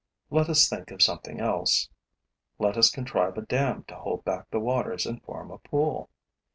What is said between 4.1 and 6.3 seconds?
back the waters and form a pool.